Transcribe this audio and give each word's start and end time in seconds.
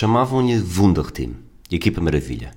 Chamavam-lhe 0.00 0.62
Wunderteam, 0.78 1.32
equipa 1.68 2.00
maravilha. 2.00 2.52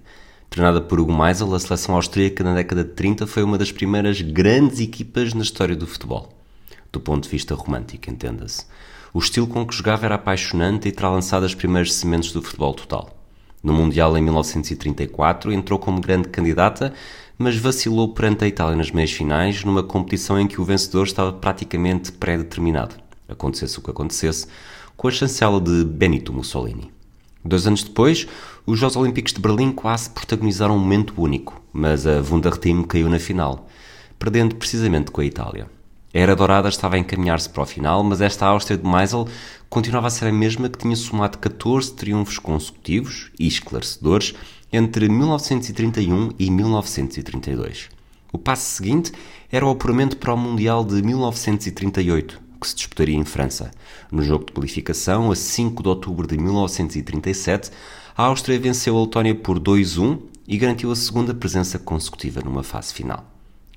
Treinada 0.48 0.80
por 0.80 1.00
Hugo 1.00 1.12
Meisel, 1.12 1.56
a 1.56 1.60
seleção 1.60 1.96
austríaca 1.96 2.44
na 2.44 2.54
década 2.54 2.84
de 2.84 2.92
30 2.92 3.26
foi 3.26 3.42
uma 3.42 3.58
das 3.58 3.72
primeiras 3.72 4.22
grandes 4.22 4.80
equipas 4.80 5.34
na 5.34 5.42
história 5.42 5.76
do 5.76 5.88
futebol. 5.88 6.30
Do 6.92 7.00
ponto 7.00 7.24
de 7.24 7.30
vista 7.30 7.56
romântico, 7.56 8.12
entenda-se. 8.12 8.68
O 9.12 9.18
estilo 9.18 9.48
com 9.48 9.66
que 9.66 9.74
jogava 9.74 10.06
era 10.06 10.14
apaixonante 10.14 10.88
e 10.88 10.92
terá 10.92 11.10
lançado 11.10 11.44
as 11.44 11.56
primeiras 11.56 11.94
sementes 11.94 12.32
do 12.32 12.44
futebol 12.44 12.76
total. 12.76 13.10
No 13.64 13.74
Mundial 13.74 14.16
em 14.16 14.22
1934 14.22 15.52
entrou 15.52 15.80
como 15.80 16.00
grande 16.00 16.28
candidata, 16.28 16.94
mas 17.40 17.58
vacilou 17.58 18.14
perante 18.14 18.44
a 18.46 18.48
Itália 18.48 18.76
nas 18.76 18.92
meias 18.92 19.14
finais, 19.14 19.64
numa 19.64 19.82
competição 19.82 20.40
em 20.40 20.46
que 20.46 20.62
o 20.62 20.64
vencedor 20.64 21.08
estava 21.08 21.34
praticamente 21.34 22.12
pré-determinado, 22.12 22.94
acontecesse 23.28 23.80
o 23.80 23.82
que 23.82 23.90
acontecesse, 23.90 24.46
com 24.96 25.08
a 25.08 25.12
chancela 25.12 25.60
de 25.60 25.84
Benito 25.84 26.32
Mussolini. 26.32 27.01
Dois 27.44 27.66
anos 27.66 27.84
depois, 27.84 28.28
os 28.66 28.80
Jogos 28.80 28.96
Olímpicos 28.96 29.34
de 29.34 29.42
Berlim 29.42 29.72
quase 29.72 30.10
protagonizaram 30.10 30.76
um 30.76 30.80
momento 30.80 31.14
único, 31.18 31.62
mas 31.74 32.06
a 32.06 32.22
Wunderteam 32.22 32.84
caiu 32.84 33.10
na 33.10 33.20
final, 33.20 33.68
perdendo 34.20 34.56
precisamente 34.56 35.12
com 35.12 35.22
a 35.22 35.26
Itália. 35.26 35.68
A 36.14 36.20
Era 36.20 36.36
Dourada 36.36 36.70
estava 36.70 36.96
a 36.96 37.00
encaminhar-se 37.00 37.50
para 37.50 37.64
o 37.64 37.66
final, 37.66 38.04
mas 38.04 38.22
esta 38.22 38.46
Áustria 38.46 38.78
de 38.78 38.88
Meisel 38.88 39.28
continuava 39.70 40.08
a 40.08 40.10
ser 40.10 40.28
a 40.28 40.32
mesma 40.32 40.70
que 40.70 40.78
tinha 40.78 40.96
somado 40.96 41.38
14 41.38 41.94
triunfos 41.94 42.38
consecutivos 42.38 43.32
e 43.40 43.48
esclarecedores 43.48 44.36
entre 44.72 45.10
1931 45.10 46.32
e 46.38 46.52
1932. 46.52 47.90
O 48.32 48.38
passo 48.38 48.70
seguinte 48.70 49.12
era 49.52 49.66
o 49.66 49.70
apuramento 49.70 50.18
para 50.18 50.34
o 50.34 50.38
Mundial 50.38 50.86
de 50.86 51.02
1938, 51.02 52.40
que 52.62 52.68
se 52.68 52.76
disputaria 52.76 53.18
em 53.18 53.26
França. 53.26 53.72
No 54.12 54.22
jogo 54.22 54.46
de 54.46 54.54
qualificação, 54.54 55.32
a 55.32 55.36
5 55.36 55.82
de 55.82 55.90
outubro 55.90 56.28
de 56.28 56.38
1937, 56.38 57.72
a 58.16 58.24
Áustria 58.26 58.60
venceu 58.60 58.96
a 58.96 59.02
Letónia 59.02 59.34
por 59.34 59.60
2-1 59.60 60.20
e 60.48 60.58
garantiu 60.58 60.92
a 60.92 60.96
segunda 60.96 61.34
presença 61.34 61.80
consecutiva 61.80 62.42
numa 62.42 62.62
fase 62.62 62.94
final. 62.94 63.26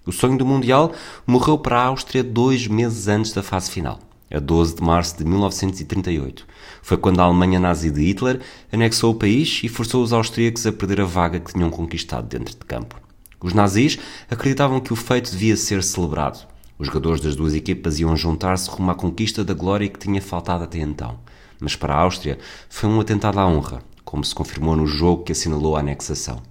O 0.06 0.12
sonho 0.12 0.36
do 0.36 0.44
Mundial 0.44 0.92
morreu 1.26 1.56
para 1.56 1.78
a 1.78 1.84
Áustria 1.86 2.22
dois 2.22 2.66
meses 2.66 3.08
antes 3.08 3.32
da 3.32 3.42
fase 3.42 3.70
final, 3.70 3.98
a 4.30 4.38
12 4.38 4.76
de 4.76 4.82
março 4.82 5.16
de 5.16 5.24
1938. 5.24 6.46
Foi 6.82 6.98
quando 6.98 7.20
a 7.20 7.24
Alemanha 7.24 7.58
nazi 7.58 7.90
de 7.90 8.02
Hitler 8.02 8.40
anexou 8.70 9.12
o 9.12 9.18
país 9.18 9.62
e 9.64 9.68
forçou 9.68 10.02
os 10.02 10.12
austríacos 10.12 10.66
a 10.66 10.72
perder 10.72 11.00
a 11.00 11.06
vaga 11.06 11.40
que 11.40 11.54
tinham 11.54 11.70
conquistado 11.70 12.28
dentro 12.28 12.54
de 12.54 12.64
campo. 12.66 13.00
Os 13.42 13.54
nazis 13.54 13.98
acreditavam 14.30 14.80
que 14.80 14.92
o 14.92 14.96
feito 14.96 15.30
devia 15.30 15.56
ser 15.56 15.82
celebrado. 15.82 16.46
Os 16.84 16.88
jogadores 16.88 17.22
das 17.22 17.34
duas 17.34 17.54
equipas 17.54 17.98
iam 17.98 18.14
juntar-se 18.14 18.68
rumo 18.68 18.90
à 18.90 18.94
conquista 18.94 19.42
da 19.42 19.54
glória 19.54 19.88
que 19.88 19.98
tinha 19.98 20.20
faltado 20.20 20.64
até 20.64 20.80
então. 20.80 21.18
Mas 21.58 21.74
para 21.74 21.94
a 21.94 22.00
Áustria 22.00 22.38
foi 22.68 22.90
um 22.90 23.00
atentado 23.00 23.40
à 23.40 23.46
honra, 23.46 23.82
como 24.04 24.22
se 24.22 24.34
confirmou 24.34 24.76
no 24.76 24.86
jogo 24.86 25.24
que 25.24 25.32
assinalou 25.32 25.76
a 25.76 25.80
anexação. 25.80 26.42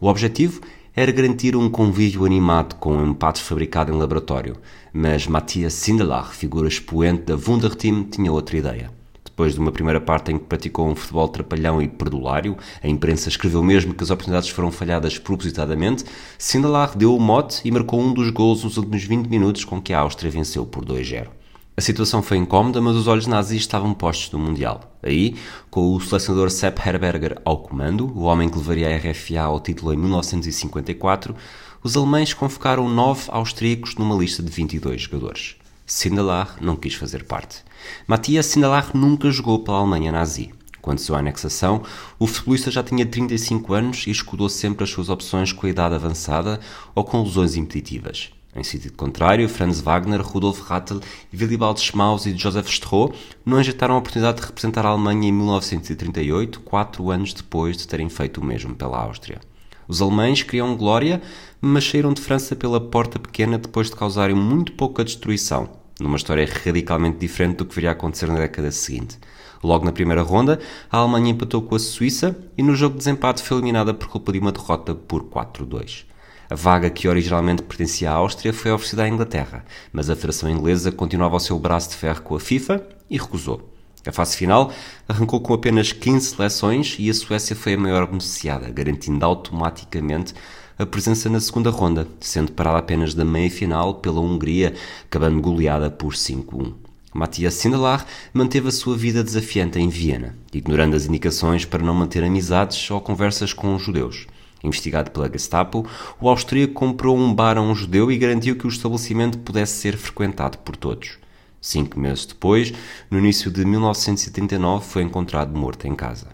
O 0.00 0.08
objetivo 0.08 0.60
era 0.92 1.12
garantir 1.12 1.54
um 1.54 1.70
convívio 1.70 2.24
animado 2.24 2.74
com 2.74 2.96
um 2.96 3.10
empate 3.12 3.40
fabricado 3.40 3.92
em 3.92 3.96
laboratório, 3.96 4.56
mas 4.92 5.28
Matthias 5.28 5.74
Sindelar, 5.74 6.32
figura 6.32 6.66
expoente 6.66 7.22
da 7.22 7.36
Wunderteam, 7.36 8.02
tinha 8.10 8.32
outra 8.32 8.56
ideia. 8.56 8.95
Depois 9.36 9.52
de 9.52 9.60
uma 9.60 9.70
primeira 9.70 10.00
parte 10.00 10.32
em 10.32 10.38
que 10.38 10.46
praticou 10.46 10.88
um 10.88 10.94
futebol 10.94 11.28
trapalhão 11.28 11.82
e 11.82 11.86
perdulário, 11.86 12.56
a 12.82 12.88
imprensa 12.88 13.28
escreveu 13.28 13.62
mesmo 13.62 13.92
que 13.92 14.02
as 14.02 14.08
oportunidades 14.08 14.48
foram 14.48 14.72
falhadas 14.72 15.18
propositadamente, 15.18 16.06
Sindelar 16.38 16.96
deu 16.96 17.14
o 17.14 17.20
mote 17.20 17.60
e 17.62 17.70
marcou 17.70 18.00
um 18.00 18.14
dos 18.14 18.30
gols 18.30 18.64
nos 18.64 18.78
últimos 18.78 19.04
20 19.04 19.26
minutos 19.26 19.62
com 19.62 19.78
que 19.78 19.92
a 19.92 20.00
Áustria 20.00 20.30
venceu 20.30 20.64
por 20.64 20.86
2-0. 20.86 21.26
A 21.76 21.82
situação 21.82 22.22
foi 22.22 22.38
incómoda, 22.38 22.80
mas 22.80 22.96
os 22.96 23.06
olhos 23.06 23.26
nazis 23.26 23.60
estavam 23.60 23.92
postos 23.92 24.32
no 24.32 24.38
Mundial. 24.38 24.96
Aí, 25.02 25.36
com 25.68 25.94
o 25.94 26.00
selecionador 26.00 26.48
Sepp 26.48 26.78
Herberger 26.78 27.38
ao 27.44 27.58
comando, 27.58 28.10
o 28.16 28.22
homem 28.22 28.48
que 28.48 28.56
levaria 28.56 28.88
a 28.88 28.96
RFA 28.96 29.42
ao 29.42 29.60
título 29.60 29.92
em 29.92 29.98
1954, 29.98 31.36
os 31.82 31.94
alemães 31.94 32.32
convocaram 32.32 32.88
nove 32.88 33.24
austríacos 33.28 33.96
numa 33.96 34.16
lista 34.16 34.42
de 34.42 34.50
22 34.50 35.02
jogadores. 35.02 35.56
Sindelar 35.86 36.56
não 36.60 36.74
quis 36.74 36.94
fazer 36.94 37.22
parte. 37.22 37.62
Matthias 38.08 38.46
Sindelar 38.46 38.90
nunca 38.92 39.30
jogou 39.30 39.60
pela 39.60 39.78
Alemanha 39.78 40.10
nazi. 40.10 40.52
Quando 40.82 40.98
sua 40.98 41.20
anexação, 41.20 41.84
o 42.18 42.26
futebolista 42.26 42.72
já 42.72 42.82
tinha 42.82 43.06
35 43.06 43.72
anos 43.72 44.04
e 44.06 44.10
escudou 44.10 44.48
sempre 44.48 44.82
as 44.82 44.90
suas 44.90 45.08
opções 45.08 45.52
com 45.52 45.64
a 45.64 45.70
idade 45.70 45.94
avançada 45.94 46.58
ou 46.92 47.04
com 47.04 47.22
lesões 47.22 47.54
impeditivas. 47.54 48.30
Em 48.54 48.64
sentido 48.64 48.94
contrário, 48.94 49.48
Franz 49.48 49.80
Wagner, 49.80 50.20
Rudolf 50.20 50.60
Rattel, 50.62 51.00
Willibald 51.32 51.80
Schmaus 51.80 52.26
e 52.26 52.36
Joseph 52.36 52.68
Stroh 52.68 53.12
não 53.44 53.58
ajeitaram 53.58 53.94
a 53.94 53.98
oportunidade 53.98 54.40
de 54.40 54.46
representar 54.46 54.84
a 54.84 54.88
Alemanha 54.88 55.28
em 55.28 55.32
1938, 55.32 56.60
quatro 56.62 57.10
anos 57.12 57.32
depois 57.32 57.76
de 57.76 57.86
terem 57.86 58.08
feito 58.08 58.40
o 58.40 58.44
mesmo 58.44 58.74
pela 58.74 58.98
Áustria. 58.98 59.40
Os 59.88 60.02
alemães 60.02 60.42
queriam 60.42 60.76
glória, 60.76 61.22
mas 61.60 61.88
saíram 61.88 62.12
de 62.12 62.20
França 62.20 62.56
pela 62.56 62.80
porta 62.80 63.18
pequena 63.18 63.58
depois 63.58 63.88
de 63.88 63.96
causarem 63.96 64.34
muito 64.34 64.72
pouca 64.72 65.04
destruição, 65.04 65.68
numa 66.00 66.16
história 66.16 66.48
radicalmente 66.64 67.18
diferente 67.18 67.56
do 67.56 67.64
que 67.64 67.74
viria 67.74 67.90
a 67.90 67.92
acontecer 67.92 68.26
na 68.26 68.38
década 68.38 68.70
seguinte. 68.70 69.18
Logo 69.62 69.84
na 69.84 69.92
primeira 69.92 70.22
ronda, 70.22 70.60
a 70.90 70.98
Alemanha 70.98 71.30
empatou 71.30 71.62
com 71.62 71.74
a 71.74 71.78
Suíça 71.78 72.36
e 72.58 72.62
no 72.62 72.74
jogo 72.74 72.94
de 72.94 72.98
desempate 72.98 73.42
foi 73.42 73.56
eliminada 73.56 73.94
por 73.94 74.08
culpa 74.08 74.32
de 74.32 74.38
uma 74.38 74.52
derrota 74.52 74.94
por 74.94 75.22
4-2. 75.24 76.04
A 76.48 76.54
vaga 76.54 76.90
que 76.90 77.08
originalmente 77.08 77.62
pertencia 77.62 78.10
à 78.10 78.14
Áustria 78.14 78.52
foi 78.52 78.70
oferecida 78.70 79.02
à 79.02 79.08
Inglaterra, 79.08 79.64
mas 79.92 80.08
a 80.08 80.14
Federação 80.14 80.48
Inglesa 80.48 80.92
continuava 80.92 81.34
ao 81.34 81.40
seu 81.40 81.58
braço 81.58 81.90
de 81.90 81.96
ferro 81.96 82.22
com 82.22 82.36
a 82.36 82.40
FIFA 82.40 82.86
e 83.10 83.18
recusou. 83.18 83.75
A 84.06 84.12
fase 84.12 84.36
final 84.36 84.72
arrancou 85.08 85.40
com 85.40 85.52
apenas 85.52 85.92
15 85.92 86.36
seleções 86.36 86.96
e 86.98 87.10
a 87.10 87.14
Suécia 87.14 87.56
foi 87.56 87.74
a 87.74 87.78
maior 87.78 88.06
beneficiada, 88.06 88.70
garantindo 88.70 89.24
automaticamente 89.24 90.32
a 90.78 90.86
presença 90.86 91.28
na 91.28 91.40
segunda 91.40 91.70
ronda, 91.70 92.06
sendo 92.20 92.52
parada 92.52 92.78
apenas 92.78 93.14
da 93.14 93.24
meia-final 93.24 93.94
pela 93.94 94.20
Hungria, 94.20 94.74
acabando 95.04 95.40
goleada 95.40 95.90
por 95.90 96.12
5-1. 96.12 96.74
Matthias 97.12 97.54
Sindelar 97.54 98.06
manteve 98.32 98.68
a 98.68 98.72
sua 98.72 98.96
vida 98.96 99.24
desafiante 99.24 99.78
em 99.78 99.88
Viena, 99.88 100.36
ignorando 100.52 100.94
as 100.94 101.06
indicações 101.06 101.64
para 101.64 101.82
não 101.82 101.94
manter 101.94 102.22
amizades 102.22 102.90
ou 102.90 103.00
conversas 103.00 103.52
com 103.52 103.74
os 103.74 103.82
judeus. 103.82 104.26
Investigado 104.62 105.10
pela 105.10 105.30
Gestapo, 105.30 105.86
o 106.20 106.28
austríaco 106.28 106.74
comprou 106.74 107.16
um 107.16 107.34
bar 107.34 107.56
a 107.56 107.62
um 107.62 107.74
judeu 107.74 108.12
e 108.12 108.18
garantiu 108.18 108.56
que 108.56 108.66
o 108.66 108.70
estabelecimento 108.70 109.38
pudesse 109.38 109.80
ser 109.80 109.96
frequentado 109.96 110.58
por 110.58 110.76
todos. 110.76 111.18
Cinco 111.60 111.98
meses 111.98 112.26
depois, 112.26 112.72
no 113.10 113.18
início 113.18 113.50
de 113.50 113.64
1939, 113.64 114.84
foi 114.84 115.02
encontrado 115.02 115.56
morto 115.58 115.86
em 115.86 115.94
casa. 115.94 116.28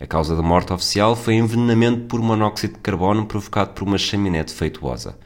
A 0.00 0.06
causa 0.06 0.36
da 0.36 0.42
morte 0.42 0.72
oficial 0.72 1.16
foi 1.16 1.34
envenenamento 1.34 2.06
por 2.06 2.20
monóxido 2.20 2.74
de 2.74 2.80
carbono 2.80 3.26
provocado 3.26 3.72
por 3.72 3.84
uma 3.84 3.96
chaminé 3.96 4.44
defeituosa. 4.44 5.18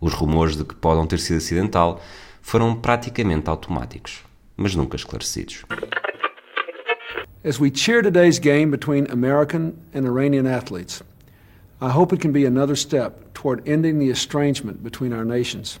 Os 0.00 0.12
rumores 0.12 0.56
de 0.56 0.64
que 0.64 0.74
podem 0.74 1.06
ter 1.06 1.18
sido 1.18 1.38
acidental 1.38 2.00
foram 2.40 2.74
praticamente 2.76 3.50
automáticos, 3.50 4.24
mas 4.56 4.74
nunca 4.74 4.96
esclarecidos. 4.96 5.64
As 7.44 7.58
we 7.58 7.70
cheer 7.74 8.02
today's 8.02 8.38
game 8.38 8.70
between 8.70 9.06
American 9.10 9.72
and 9.92 10.06
Iranian 10.06 10.46
athletes, 10.46 11.02
I 11.80 11.88
hope 11.88 12.14
it 12.14 12.22
can 12.22 12.30
be 12.30 12.46
another 12.46 12.76
step 12.76 13.34
toward 13.34 13.68
ending 13.68 13.98
the 13.98 14.10
estrangement 14.10 14.84
between 14.84 15.12
our 15.12 15.24
nations. 15.24 15.80